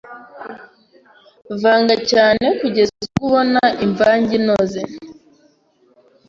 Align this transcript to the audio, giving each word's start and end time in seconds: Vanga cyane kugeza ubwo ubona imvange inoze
Vanga 1.61 1.95
cyane 2.11 2.45
kugeza 2.59 2.91
ubwo 3.01 3.19
ubona 3.27 3.61
imvange 3.85 4.31
inoze 4.39 4.81